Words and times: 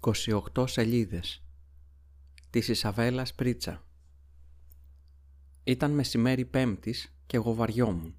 28 0.00 0.68
σελίδες 0.68 1.44
της 2.50 2.68
Ισαβέλας 2.68 3.34
Πρίτσα 3.34 3.86
Ήταν 5.64 5.90
μεσημέρι 5.90 6.44
πέμπτης 6.44 7.16
και 7.26 7.36
εγώ 7.36 7.54
βαριόμουν. 7.54 8.14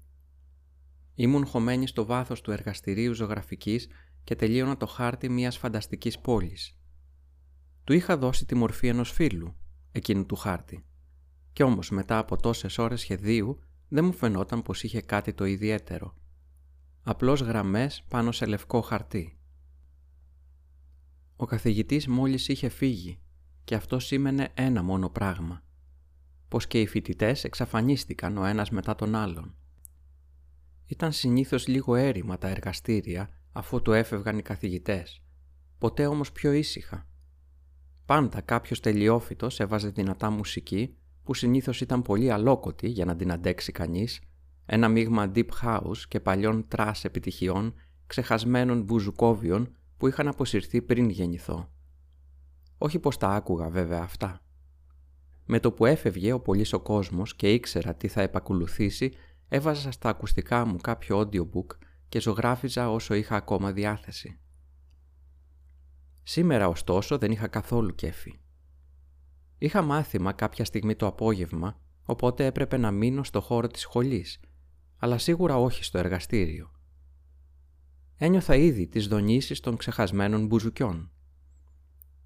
Ήμουν 1.14 1.46
χωμένη 1.46 1.86
στο 1.86 2.04
βάθος 2.04 2.40
του 2.40 2.50
εργαστηρίου 2.50 3.12
ζωγραφικής 3.14 3.88
και 4.24 4.36
τελείωνα 4.36 4.76
το 4.76 4.86
χάρτη 4.86 5.28
μιας 5.28 5.58
φανταστικής 5.58 6.18
πόλης. 6.18 6.78
Του 7.84 7.92
είχα 7.92 8.16
δώσει 8.16 8.44
τη 8.44 8.54
μορφή 8.54 8.86
ενός 8.86 9.10
φίλου, 9.12 9.56
εκείνου 9.92 10.26
του 10.26 10.36
χάρτη. 10.36 10.84
Κι 11.52 11.62
όμως 11.62 11.90
μετά 11.90 12.18
από 12.18 12.36
τόσες 12.36 12.78
ώρες 12.78 13.00
σχεδίου 13.00 13.58
δεν 13.88 14.04
μου 14.04 14.12
φαινόταν 14.12 14.62
πως 14.62 14.82
είχε 14.82 15.00
κάτι 15.00 15.32
το 15.32 15.44
ιδιαίτερο. 15.44 16.14
Απλώς 17.02 17.40
γραμμές 17.40 18.04
πάνω 18.08 18.32
σε 18.32 18.46
λευκό 18.46 18.80
χαρτί. 18.80 19.39
Ο 21.40 21.46
καθηγητής 21.46 22.06
μόλις 22.06 22.48
είχε 22.48 22.68
φύγει 22.68 23.18
και 23.64 23.74
αυτό 23.74 23.98
σήμαινε 23.98 24.48
ένα 24.54 24.82
μόνο 24.82 25.10
πράγμα. 25.10 25.62
Πως 26.48 26.66
και 26.66 26.80
οι 26.80 26.86
φοιτητές 26.86 27.44
εξαφανίστηκαν 27.44 28.36
ο 28.36 28.44
ένας 28.44 28.70
μετά 28.70 28.94
τον 28.94 29.14
άλλον. 29.14 29.54
Ήταν 30.86 31.12
συνήθως 31.12 31.66
λίγο 31.66 31.94
έρημα 31.94 32.38
τα 32.38 32.48
εργαστήρια 32.48 33.28
αφού 33.52 33.82
του 33.82 33.92
έφευγαν 33.92 34.38
οι 34.38 34.42
καθηγητές. 34.42 35.22
Ποτέ 35.78 36.06
όμως 36.06 36.32
πιο 36.32 36.52
ήσυχα. 36.52 37.08
Πάντα 38.04 38.40
κάποιος 38.40 38.80
τελειόφυτος 38.80 39.60
έβαζε 39.60 39.88
δυνατά 39.88 40.30
μουσική 40.30 40.96
που 41.22 41.34
συνήθως 41.34 41.80
ήταν 41.80 42.02
πολύ 42.02 42.30
αλόκοτη 42.30 42.88
για 42.88 43.04
να 43.04 43.16
την 43.16 43.32
αντέξει 43.32 43.72
κανείς, 43.72 44.20
ένα 44.66 44.88
μείγμα 44.88 45.32
deep 45.34 45.48
house 45.62 45.98
και 46.08 46.20
παλιών 46.20 46.68
trash 46.68 47.04
επιτυχιών 47.04 47.74
ξεχασμένων 48.06 48.82
μπουζουκόβιων 48.82 49.74
που 50.00 50.06
είχαν 50.06 50.28
αποσυρθεί 50.28 50.82
πριν 50.82 51.08
γεννηθώ. 51.08 51.70
Όχι 52.78 52.98
πως 52.98 53.16
τα 53.16 53.28
άκουγα 53.28 53.70
βέβαια 53.70 54.02
αυτά. 54.02 54.40
Με 55.44 55.60
το 55.60 55.72
που 55.72 55.86
έφευγε 55.86 56.32
ο 56.32 56.40
πολύς 56.40 56.72
ο 56.72 56.80
κόσμος 56.80 57.36
και 57.36 57.52
ήξερα 57.52 57.94
τι 57.94 58.08
θα 58.08 58.22
επακολουθήσει, 58.22 59.12
έβαζα 59.48 59.90
στα 59.90 60.08
ακουστικά 60.08 60.64
μου 60.64 60.76
κάποιο 60.76 61.20
audiobook 61.20 61.76
και 62.08 62.20
ζωγράφιζα 62.20 62.90
όσο 62.90 63.14
είχα 63.14 63.36
ακόμα 63.36 63.72
διάθεση. 63.72 64.38
Σήμερα 66.22 66.68
ωστόσο 66.68 67.18
δεν 67.18 67.30
είχα 67.30 67.48
καθόλου 67.48 67.94
κέφι. 67.94 68.40
Είχα 69.58 69.82
μάθημα 69.82 70.32
κάποια 70.32 70.64
στιγμή 70.64 70.94
το 70.94 71.06
απόγευμα, 71.06 71.80
οπότε 72.04 72.46
έπρεπε 72.46 72.76
να 72.76 72.90
μείνω 72.90 73.24
στο 73.24 73.40
χώρο 73.40 73.66
της 73.66 73.80
σχολής, 73.80 74.40
αλλά 74.96 75.18
σίγουρα 75.18 75.56
όχι 75.56 75.84
στο 75.84 75.98
εργαστήριο 75.98 76.79
ένιωθα 78.22 78.56
ήδη 78.56 78.86
τις 78.86 79.06
δονήσεις 79.06 79.60
των 79.60 79.76
ξεχασμένων 79.76 80.46
μπουζουκιών. 80.46 81.10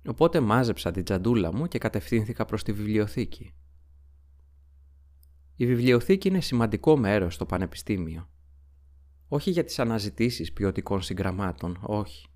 Οπότε 0.07 0.41
μάζεψα 0.41 0.91
την 0.91 1.05
τζαντούλα 1.05 1.55
μου 1.55 1.67
και 1.67 1.79
κατευθύνθηκα 1.79 2.45
προς 2.45 2.63
τη 2.63 2.73
βιβλιοθήκη. 2.73 3.55
Η 5.57 5.67
βιβλιοθήκη 5.67 6.29
είναι 6.29 6.41
σημαντικό 6.41 6.97
μέρος 6.97 7.35
στο 7.35 7.47
πανεπιστήμιο. 7.47 8.29
Όχι 9.29 9.51
για 9.51 9.65
τις 9.65 9.79
αναζητήσεις 9.79 10.53
ποιοτικών 10.53 11.03
συγγραμμάτων, 11.03 11.79
όχι. 11.81 12.27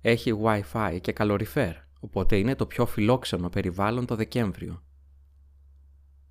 Έχει 0.00 0.32
Wi-Fi 0.42 0.98
και 1.00 1.12
καλοριφέρ, 1.12 1.74
οπότε 2.00 2.36
είναι 2.36 2.54
το 2.54 2.66
πιο 2.66 2.86
φιλόξενο 2.86 3.48
περιβάλλον 3.48 4.06
το 4.06 4.16
Δεκέμβριο. 4.16 4.82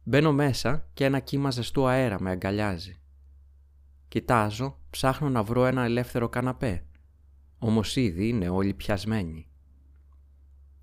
Μπαίνω 0.03 0.33
μέσα 0.33 0.89
και 0.94 1.05
ένα 1.05 1.19
κύμα 1.19 1.52
ζεστού 1.52 1.88
αέρα 1.88 2.22
με 2.22 2.30
αγκαλιάζει. 2.30 3.02
Κοιτάζω, 4.12 4.78
ψάχνω 4.90 5.30
να 5.30 5.44
βρω 5.44 5.66
ένα 5.66 5.84
ελεύθερο 5.84 6.30
καναπέ. 6.30 6.86
Όμως 7.58 7.95
ήδη 7.95 8.28
είναι 8.28 8.50
όλοι 8.50 8.73
πιασμένοι. 8.73 9.48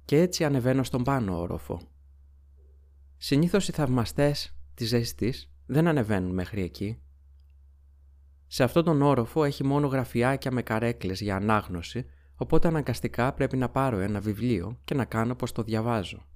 Και 0.05 0.21
έτσι 0.21 0.45
ανεβαίνω 0.45 0.83
στον 0.83 1.03
πάνω 1.03 1.41
όροφο. 1.41 1.81
Συνήθως 3.17 3.69
οι 3.69 3.73
θαυμαστές 3.73 4.56
της 4.75 4.89
ζέστης 4.89 5.50
δεν 5.66 5.87
ανεβαίνουν 5.87 6.34
μέχρι 6.34 6.62
εκεί. 6.62 6.99
Σε 8.47 8.62
αυτόν 8.62 8.84
τον 8.84 9.03
όροφο 9.03 9.45
έχει 9.45 9.65
μόνο 9.65 9.87
γραφιάκια 9.87 10.53
με 10.53 10.62
καρέκλες 10.62 11.21
για 11.21 11.37
ανάγνωση, 11.37 12.06
οπότε 12.34 12.69
αναγκαστικά 12.69 13.33
πρέπει 13.33 13.56
να 13.56 13.69
πάρω 13.69 13.99
ένα 13.99 14.21
βιβλίο 14.21 14.78
και 14.84 14.95
να 14.95 15.05
κάνω 15.05 15.34
πως 15.34 15.53
το 15.53 15.62
διαβάζω. 15.62 16.27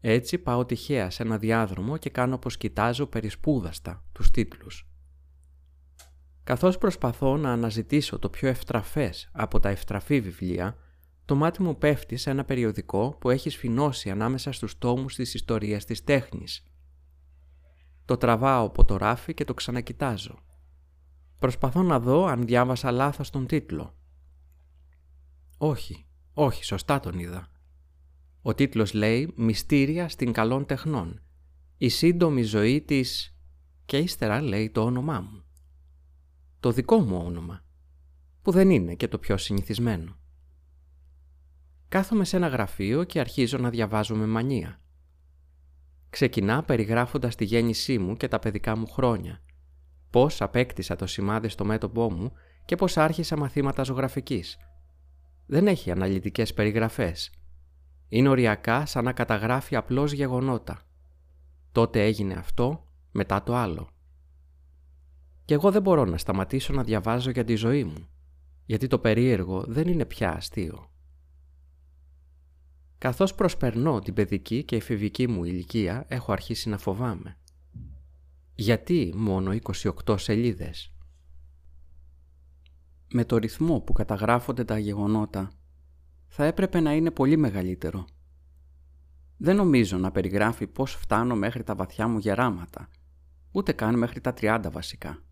Έτσι 0.00 0.38
πάω 0.38 0.64
τυχαία 0.64 1.10
σε 1.10 1.22
ένα 1.22 1.38
διάδρομο 1.38 1.96
και 1.96 2.10
κάνω 2.10 2.38
πως 2.38 2.56
κοιτάζω 2.56 3.06
περισπούδαστα 3.06 4.04
τους 4.12 4.30
τίτλους. 4.30 4.88
Καθώς 6.48 6.78
προσπαθώ 6.78 7.36
να 7.36 7.52
αναζητήσω 7.52 8.18
το 8.18 8.28
πιο 8.28 8.48
ευτραφές 8.48 9.28
από 9.32 9.60
τα 9.60 9.68
ευτραφή 9.68 10.20
βιβλία, 10.20 10.76
το 11.24 11.34
μάτι 11.34 11.62
μου 11.62 11.78
πέφτει 11.78 12.16
σε 12.16 12.30
ένα 12.30 12.44
περιοδικό 12.44 13.16
που 13.20 13.30
έχει 13.30 13.50
σφινώσει 13.50 14.10
ανάμεσα 14.10 14.52
στους 14.52 14.78
τόμους 14.78 15.14
της 15.14 15.34
ιστορίας 15.34 15.84
της 15.84 16.04
τέχνης. 16.04 16.62
Το 18.04 18.16
τραβάω 18.16 18.66
από 18.66 18.84
το 18.84 18.96
ράφι 18.96 19.34
και 19.34 19.44
το 19.44 19.54
ξανακοιτάζω. 19.54 20.38
Προσπαθώ 21.38 21.82
να 21.82 22.00
δω 22.00 22.24
αν 22.24 22.46
διάβασα 22.46 22.90
λάθος 22.90 23.30
τον 23.30 23.46
τίτλο. 23.46 23.96
Όχι, 25.58 26.06
όχι, 26.32 26.64
σωστά 26.64 27.00
τον 27.00 27.18
είδα. 27.18 27.48
Ο 28.42 28.54
τίτλος 28.54 28.92
λέει 28.92 29.32
«Μυστήρια 29.36 30.08
στην 30.08 30.32
καλών 30.32 30.66
τεχνών. 30.66 31.22
Η 31.76 31.88
σύντομη 31.88 32.42
ζωή 32.42 32.80
της...» 32.80 33.36
και 33.84 33.98
ύστερα 33.98 34.42
λέει 34.42 34.70
το 34.70 34.84
όνομά 34.84 35.20
μου 35.20 35.42
το 36.60 36.72
δικό 36.72 36.98
μου 36.98 37.22
όνομα, 37.24 37.64
που 38.42 38.50
δεν 38.50 38.70
είναι 38.70 38.94
και 38.94 39.08
το 39.08 39.18
πιο 39.18 39.36
συνηθισμένο. 39.36 40.16
Κάθομαι 41.88 42.24
σε 42.24 42.36
ένα 42.36 42.48
γραφείο 42.48 43.04
και 43.04 43.20
αρχίζω 43.20 43.58
να 43.58 43.70
διαβάζω 43.70 44.14
με 44.14 44.26
μανία. 44.26 44.80
Ξεκινά 46.10 46.62
περιγράφοντας 46.62 47.34
τη 47.34 47.44
γέννησή 47.44 47.98
μου 47.98 48.16
και 48.16 48.28
τα 48.28 48.38
παιδικά 48.38 48.76
μου 48.76 48.86
χρόνια, 48.86 49.42
πώς 50.10 50.40
απέκτησα 50.40 50.96
το 50.96 51.06
σημάδι 51.06 51.48
στο 51.48 51.64
μέτωπό 51.64 52.12
μου 52.12 52.32
και 52.64 52.76
πώς 52.76 52.96
άρχισα 52.96 53.36
μαθήματα 53.36 53.82
ζωγραφικής. 53.82 54.58
Δεν 55.46 55.66
έχει 55.66 55.90
αναλυτικές 55.90 56.54
περιγραφές. 56.54 57.30
Είναι 58.08 58.28
οριακά 58.28 58.86
σαν 58.86 59.04
να 59.04 59.12
καταγράφει 59.12 59.76
απλώς 59.76 60.12
γεγονότα. 60.12 60.82
Τότε 61.72 62.04
έγινε 62.04 62.34
αυτό, 62.34 62.86
μετά 63.12 63.42
το 63.42 63.54
άλλο 63.54 63.92
και 65.48 65.54
εγώ 65.54 65.70
δεν 65.70 65.82
μπορώ 65.82 66.04
να 66.04 66.18
σταματήσω 66.18 66.72
να 66.72 66.82
διαβάζω 66.82 67.30
για 67.30 67.44
τη 67.44 67.54
ζωή 67.54 67.84
μου, 67.84 68.08
γιατί 68.64 68.86
το 68.86 68.98
περίεργο 68.98 69.64
δεν 69.66 69.88
είναι 69.88 70.04
πια 70.04 70.32
αστείο. 70.36 70.90
Καθώς 72.98 73.34
προσπερνώ 73.34 73.98
την 73.98 74.14
παιδική 74.14 74.64
και 74.64 74.76
εφηβική 74.76 75.28
μου 75.28 75.44
ηλικία, 75.44 76.04
έχω 76.08 76.32
αρχίσει 76.32 76.68
να 76.68 76.78
φοβάμαι. 76.78 77.38
Γιατί 78.54 79.12
μόνο 79.16 79.52
28 80.06 80.18
σελίδες; 80.18 80.92
Με 83.12 83.24
το 83.24 83.36
ρυθμό 83.36 83.80
που 83.80 83.92
καταγράφονται 83.92 84.64
τα 84.64 84.78
γεγονότα, 84.78 85.50
θα 86.26 86.44
έπρεπε 86.44 86.80
να 86.80 86.92
είναι 86.92 87.10
πολύ 87.10 87.36
μεγαλύτερο. 87.36 88.04
Δεν 89.36 89.56
νομίζω 89.56 89.98
να 89.98 90.10
περιγράφει 90.10 90.66
πώς 90.66 90.94
φτάνω 90.94 91.36
μέχρι 91.36 91.62
τα 91.62 91.74
βαθιά 91.74 92.08
μου 92.08 92.18
γεράματα, 92.18 92.88
ούτε 93.52 93.72
καν 93.72 93.98
μέχρι 93.98 94.20
τα 94.20 94.34
30 94.40 94.68
βασικά 94.72 95.22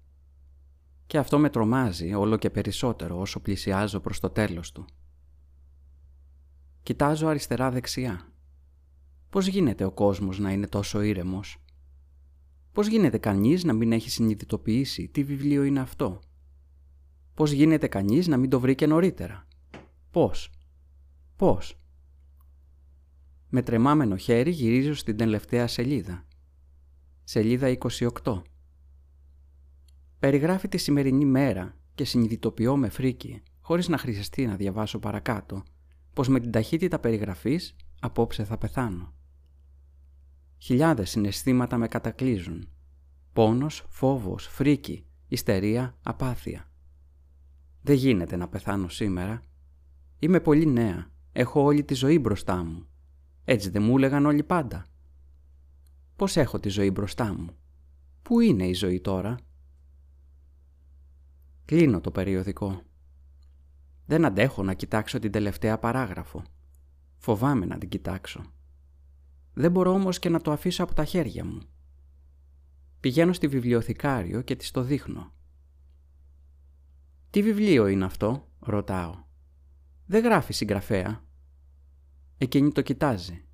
και 1.06 1.18
αυτό 1.18 1.38
με 1.38 1.50
τρομάζει 1.50 2.14
όλο 2.14 2.36
και 2.36 2.50
περισσότερο 2.50 3.20
όσο 3.20 3.40
πλησιάζω 3.40 4.00
προς 4.00 4.20
το 4.20 4.30
τέλος 4.30 4.72
του. 4.72 4.84
Κοιτάζω 6.82 7.26
αριστερά-δεξιά. 7.26 8.32
Πώς 9.30 9.46
γίνεται 9.46 9.84
ο 9.84 9.90
κόσμος 9.90 10.38
να 10.38 10.52
είναι 10.52 10.66
τόσο 10.66 11.00
ήρεμος; 11.00 11.56
Πώς 12.72 12.86
γίνεται 12.86 13.18
κανείς 13.18 13.64
να 13.64 13.72
μην 13.72 13.92
έχει 13.92 14.10
συνειδητοποιήσει 14.10 15.08
τι 15.08 15.24
βιβλίο 15.24 15.64
είναι 15.64 15.80
αυτό; 15.80 16.20
Πώς 17.34 17.50
γίνεται 17.50 17.88
κανείς 17.88 18.26
να 18.26 18.36
μην 18.36 18.50
το 18.50 18.60
βρήκε 18.60 18.86
νωρίτερα; 18.86 19.46
Πώς; 20.10 20.50
Πώς; 21.36 21.80
Με 23.48 23.62
τρεμάμενο 23.62 24.16
χέρι 24.16 24.50
γυρίζω 24.50 24.94
στην 24.94 25.16
τελευταία 25.16 25.66
σελίδα. 25.66 26.26
Σελίδα 27.24 27.76
28. 28.24 28.42
Περιγράφει 30.18 30.68
τη 30.68 30.76
σημερινή 30.76 31.24
μέρα 31.24 31.76
και 31.94 32.04
συνειδητοποιώ 32.04 32.76
με 32.76 32.88
φρίκι, 32.88 33.42
χωρίς 33.60 33.88
να 33.88 33.98
χρειαστεί 33.98 34.46
να 34.46 34.56
διαβάσω 34.56 34.98
παρακάτω, 34.98 35.62
πως 36.12 36.28
με 36.28 36.40
την 36.40 36.50
ταχύτητα 36.50 36.98
περιγραφής 36.98 37.76
απόψε 38.00 38.44
θα 38.44 38.58
πεθάνω. 38.58 39.14
Χιλιάδες 40.58 41.10
συναισθήματα 41.10 41.76
με 41.76 41.88
κατακλείζουν. 41.88 42.68
Πόνος, 43.32 43.84
φόβος, 43.88 44.46
φρίκι, 44.46 45.06
ιστερία, 45.28 45.96
απάθεια. 46.02 46.70
Δεν 47.82 47.96
γίνεται 47.96 48.36
να 48.36 48.48
πεθάνω 48.48 48.88
σήμερα. 48.88 49.42
Είμαι 50.18 50.40
πολύ 50.40 50.66
νέα. 50.66 51.10
Έχω 51.32 51.62
όλη 51.62 51.84
τη 51.84 51.94
ζωή 51.94 52.18
μπροστά 52.18 52.64
μου. 52.64 52.86
Έτσι 53.44 53.70
δεν 53.70 53.82
μου 53.82 53.96
έλεγαν 53.96 54.26
όλοι 54.26 54.42
πάντα. 54.42 54.86
Πώς 56.16 56.36
έχω 56.36 56.60
τη 56.60 56.68
ζωή 56.68 56.90
μπροστά 56.90 57.34
μου; 57.34 57.56
Πού 58.22 58.40
είναι 58.40 58.66
η 58.66 58.72
ζωή 58.72 59.00
τώρα; 59.00 59.36
Κλείνω 61.66 62.00
το 62.00 62.10
περιοδικό. 62.10 62.82
Δεν 64.06 64.24
αντέχω 64.24 64.62
να 64.62 64.74
κοιτάξω 64.74 65.18
την 65.18 65.32
τελευταία 65.32 65.78
παράγραφο. 65.78 66.42
Φοβάμαι 67.16 67.66
να 67.66 67.78
την 67.78 67.88
κοιτάξω. 67.88 68.44
Δεν 69.52 69.70
μπορώ 69.70 69.92
όμως 69.92 70.18
και 70.18 70.28
να 70.28 70.40
το 70.40 70.52
αφήσω 70.52 70.82
από 70.84 70.94
τα 70.94 71.04
χέρια 71.04 71.44
μου. 71.44 71.60
Πηγαίνω 73.00 73.32
στη 73.32 73.48
βιβλιοθηκάριο 73.48 74.42
και 74.42 74.56
της 74.56 74.70
το 74.70 74.82
δείχνω. 74.82 75.32
«Τι 77.30 77.42
βιβλίο 77.42 77.86
είναι 77.86 78.04
αυτό» 78.04 78.48
ρωτάω. 78.58 79.24
«Δεν 80.06 80.22
γράφει 80.22 80.52
συγγραφέα». 80.52 81.24
Εκείνη 82.38 82.72
το 82.72 82.82
κοιτάζει. 82.82 83.44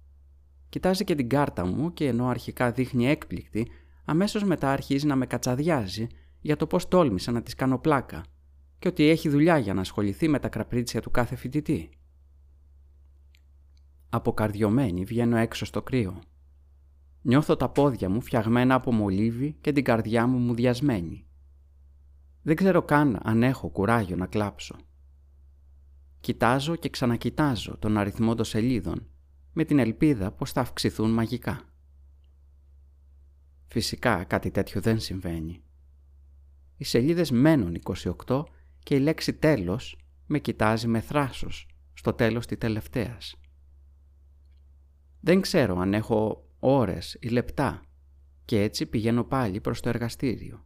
Κοιτάζει 0.68 1.04
και 1.04 1.14
την 1.14 1.28
κάρτα 1.28 1.66
μου 1.66 1.92
και 1.92 2.06
ενώ 2.06 2.26
αρχικά 2.26 2.72
δείχνει 2.72 3.06
έκπληκτη, 3.06 3.70
αμέσως 4.04 4.44
μετά 4.44 4.70
αρχίζει 4.70 5.06
να 5.06 5.16
με 5.16 5.26
κατσαδιάζει 5.26 6.06
για 6.42 6.56
το 6.56 6.66
πώς 6.66 6.88
τόλμησα 6.88 7.32
να 7.32 7.42
της 7.42 7.54
κάνω 7.54 7.78
πλάκα 7.78 8.24
και 8.78 8.88
ότι 8.88 9.08
έχει 9.08 9.28
δουλειά 9.28 9.58
για 9.58 9.74
να 9.74 9.80
ασχοληθεί 9.80 10.28
με 10.28 10.38
τα 10.38 10.48
κραπρίτσια 10.48 11.00
του 11.00 11.10
κάθε 11.10 11.36
φοιτητή. 11.36 11.90
Αποκαρδιωμένη 14.08 15.04
βγαίνω 15.04 15.36
έξω 15.36 15.64
στο 15.64 15.82
κρύο. 15.82 16.22
Νιώθω 17.22 17.56
τα 17.56 17.68
πόδια 17.68 18.08
μου 18.08 18.20
φτιαγμένα 18.20 18.74
από 18.74 18.92
μολύβι 18.92 19.56
και 19.60 19.72
την 19.72 19.84
καρδιά 19.84 20.26
μου 20.26 20.38
μουδιασμένη. 20.38 21.26
Δεν 22.42 22.56
ξέρω 22.56 22.82
καν 22.82 23.18
αν 23.22 23.42
έχω 23.42 23.68
κουράγιο 23.68 24.16
να 24.16 24.26
κλάψω. 24.26 24.76
Κοιτάζω 26.20 26.76
και 26.76 26.88
ξανακοιτάζω 26.88 27.76
τον 27.78 27.98
αριθμό 27.98 28.34
των 28.34 28.44
σελίδων 28.44 29.06
με 29.52 29.64
την 29.64 29.78
ελπίδα 29.78 30.32
πως 30.32 30.52
θα 30.52 30.60
αυξηθούν 30.60 31.10
μαγικά. 31.10 31.60
Φυσικά 33.66 34.24
κάτι 34.24 34.50
τέτοιο 34.50 34.80
δεν 34.80 35.00
συμβαίνει. 35.00 35.62
Οι 36.82 36.84
σελίδες 36.84 37.30
μένουν 37.30 37.76
28 38.26 38.44
και 38.82 38.94
η 38.94 38.98
λέξη 38.98 39.34
τέλος 39.34 39.96
με 40.26 40.38
κοιτάζει 40.38 40.86
με 40.86 41.00
θράσος 41.00 41.68
στο 41.94 42.12
τέλος 42.12 42.46
της 42.46 42.58
τελευταίας. 42.58 43.36
Δεν 45.20 45.40
ξέρω 45.40 45.78
αν 45.78 45.94
έχω 45.94 46.48
ώρες 46.58 47.16
ή 47.20 47.28
λεπτά 47.28 47.82
και 48.44 48.62
έτσι 48.62 48.86
πηγαίνω 48.86 49.24
πάλι 49.24 49.60
προς 49.60 49.80
το 49.80 49.88
εργαστήριο. 49.88 50.64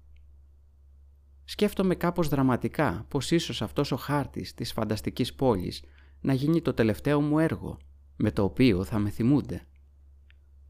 Σκέφτομαι 1.44 1.94
κάπως 1.94 2.28
δραματικά 2.28 3.06
πως 3.08 3.30
ίσως 3.30 3.62
αυτός 3.62 3.92
ο 3.92 3.96
χάρτης 3.96 4.54
της 4.54 4.72
φανταστικής 4.72 5.34
πόλης 5.34 5.82
να 6.20 6.32
γίνει 6.32 6.62
το 6.62 6.74
τελευταίο 6.74 7.20
μου 7.20 7.38
έργο 7.38 7.78
με 8.16 8.30
το 8.30 8.42
οποίο 8.42 8.84
θα 8.84 8.98
με 8.98 9.10
θυμούνται. 9.10 9.66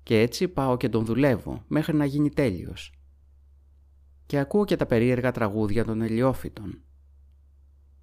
Και 0.02 0.20
έτσι 0.20 0.48
πάω 0.48 0.76
και 0.76 0.88
τον 0.88 1.04
δουλεύω 1.04 1.64
μέχρι 1.66 1.96
να 1.96 2.04
γίνει 2.04 2.30
τέλειος. 2.30 2.90
Και 4.26 4.38
ακούω 4.38 4.64
και 4.64 4.76
τα 4.76 4.86
περίεργα 4.86 5.32
τραγούδια 5.32 5.84
των 5.84 6.02
ελιόφυτων. 6.02 6.82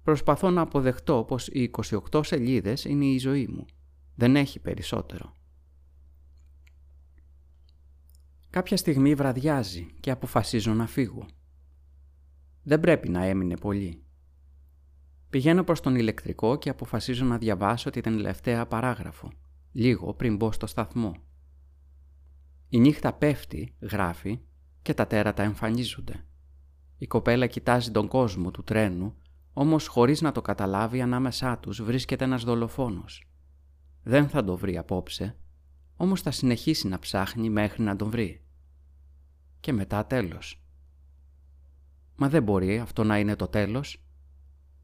Προσπαθώ 0.02 0.50
να 0.50 0.60
αποδεχτώ 0.60 1.24
πως 1.28 1.48
οι 1.48 1.70
28 2.10 2.24
σελίδες 2.24 2.84
είναι 2.84 3.04
η 3.04 3.18
ζωή 3.18 3.46
μου. 3.46 3.64
Δεν 4.14 4.36
έχει 4.36 4.60
περισσότερο. 4.60 5.32
Κάποια 8.50 8.76
στιγμή 8.76 9.14
βραδιάζει 9.14 9.86
και 10.00 10.10
αποφασίζω 10.10 10.74
να 10.74 10.86
φύγω. 10.86 11.26
Δεν 12.62 12.80
πρέπει 12.80 13.08
να 13.08 13.24
έμεινε 13.24 13.56
πολύ. 13.56 14.02
Πηγαίνω 15.30 15.64
προς 15.64 15.80
τον 15.80 15.94
ηλεκτρικό 15.94 16.56
και 16.56 16.70
αποφασίζω 16.70 17.24
να 17.24 17.38
διαβάσω 17.38 17.90
την 17.90 18.02
τελευταία 18.02 18.66
παράγραφο, 18.66 19.32
λίγο 19.72 20.14
πριν 20.14 20.36
μπω 20.36 20.52
στο 20.52 20.66
σταθμό. 20.66 21.14
Η 22.68 22.80
νύχτα 22.80 23.12
πέφτει, 23.12 23.74
γράφει, 23.80 24.40
και 24.84 24.94
τα 24.94 25.06
τέρατα 25.06 25.42
εμφανίζονται. 25.42 26.24
Η 26.98 27.06
κοπέλα 27.06 27.46
κοιτάζει 27.46 27.90
τον 27.90 28.08
κόσμο 28.08 28.50
του 28.50 28.64
τρένου, 28.64 29.14
όμως 29.52 29.86
χωρίς 29.86 30.20
να 30.20 30.32
το 30.32 30.42
καταλάβει 30.42 31.00
ανάμεσά 31.00 31.58
τους 31.58 31.82
βρίσκεται 31.82 32.24
ένας 32.24 32.44
δολοφόνος. 32.44 33.28
Δεν 34.02 34.28
θα 34.28 34.44
το 34.44 34.56
βρει 34.56 34.76
απόψε, 34.76 35.36
όμως 35.96 36.20
θα 36.20 36.30
συνεχίσει 36.30 36.88
να 36.88 36.98
ψάχνει 36.98 37.50
μέχρι 37.50 37.82
να 37.82 37.96
τον 37.96 38.10
βρει. 38.10 38.44
Και 39.60 39.72
μετά 39.72 40.06
τέλος. 40.06 40.64
Μα 42.16 42.28
δεν 42.28 42.42
μπορεί 42.42 42.78
αυτό 42.78 43.04
να 43.04 43.18
είναι 43.18 43.36
το 43.36 43.46
τέλος. 43.46 44.04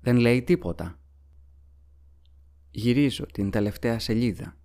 Δεν 0.00 0.16
λέει 0.16 0.42
τίποτα. 0.42 0.98
Γυρίζω 2.70 3.26
την 3.26 3.50
τελευταία 3.50 3.98
σελίδα 3.98 4.56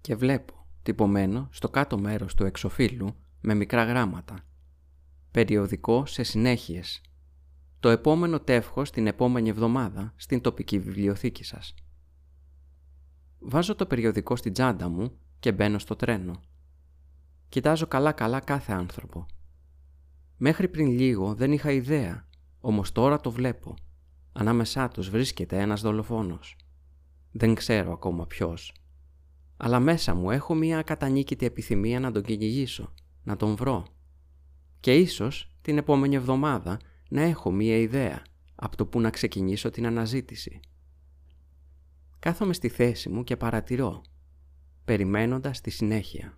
και 0.00 0.16
βλέπω 0.16 0.66
τυπωμένο 0.82 1.48
στο 1.50 1.68
κάτω 1.68 1.98
μέρος 1.98 2.34
του 2.34 2.44
εξοφύλου 2.44 3.14
με 3.40 3.54
μικρά 3.54 3.84
γράμματα. 3.84 4.38
Περιοδικό 5.30 6.06
σε 6.06 6.22
συνέχειες. 6.22 7.00
Το 7.80 7.88
επόμενο 7.88 8.40
τεύχος 8.40 8.90
την 8.90 9.06
επόμενη 9.06 9.48
εβδομάδα 9.48 10.12
στην 10.16 10.40
τοπική 10.40 10.78
βιβλιοθήκη 10.78 11.44
σας. 11.44 11.74
Βάζω 13.38 13.74
το 13.74 13.86
περιοδικό 13.86 14.36
στην 14.36 14.52
τσάντα 14.52 14.88
μου 14.88 15.12
και 15.38 15.52
μπαίνω 15.52 15.78
στο 15.78 15.96
τρένο. 15.96 16.40
Κοιτάζω 17.48 17.86
καλά-καλά 17.86 18.40
κάθε 18.40 18.72
άνθρωπο. 18.72 19.26
Μέχρι 20.36 20.68
πριν 20.68 20.86
λίγο 20.86 21.34
δεν 21.34 21.52
είχα 21.52 21.70
ιδέα, 21.70 22.28
όμως 22.60 22.92
τώρα 22.92 23.20
το 23.20 23.30
βλέπω. 23.30 23.74
Ανάμεσά 24.32 24.88
τους 24.88 25.10
βρίσκεται 25.10 25.60
ένας 25.60 25.80
δολοφόνος. 25.80 26.56
Δεν 27.32 27.54
ξέρω 27.54 27.92
ακόμα 27.92 28.26
ποιος. 28.26 28.74
Αλλά 29.56 29.80
μέσα 29.80 30.14
μου 30.14 30.30
έχω 30.30 30.54
μία 30.54 30.78
ακατανίκητη 30.78 31.46
επιθυμία 31.46 32.00
να 32.00 32.12
τον 32.12 32.22
κυνηγήσω, 32.22 32.92
να 33.22 33.36
τον 33.36 33.56
βρω. 33.56 33.86
Και 34.80 34.94
ίσως 34.94 35.50
την 35.62 35.78
επόμενη 35.78 36.14
εβδομάδα 36.14 36.78
να 37.08 37.22
έχω 37.22 37.50
μία 37.50 37.76
ιδέα 37.76 38.22
από 38.54 38.76
το 38.76 38.86
που 38.86 39.00
να 39.00 39.10
ξεκινήσω 39.10 39.70
την 39.70 39.86
αναζήτηση. 39.86 40.60
Κάθομαι 42.18 42.52
στη 42.52 42.68
θέση 42.68 43.08
μου 43.08 43.24
και 43.24 43.36
παρατηρώ, 43.36 44.02
περιμένοντας 44.84 45.60
τη 45.60 45.70
συνέχεια. 45.70 46.36